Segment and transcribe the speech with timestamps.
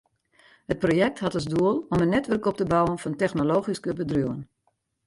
[0.71, 4.41] It projekt hat as doel om in netwurk op te bouwen fan technologyske bedriuwen.